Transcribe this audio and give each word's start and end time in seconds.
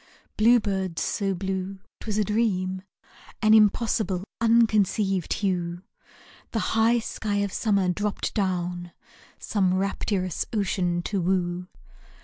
Blue 0.35 0.59
birds 0.59 0.99
so 1.03 1.35
blue, 1.35 1.75
't 1.99 2.07
was 2.07 2.17
a 2.17 2.23
dream, 2.23 2.81
An 3.43 3.53
impossible, 3.53 4.23
unconceived 4.41 5.31
hue, 5.31 5.83
The 6.53 6.57
high 6.73 6.97
sky 6.97 7.35
of 7.35 7.53
summer 7.53 7.87
dropped 7.89 8.33
down 8.33 8.93
Some 9.37 9.75
rapturous 9.75 10.43
ocean 10.53 11.03
to 11.03 11.21
woo. 11.21 11.67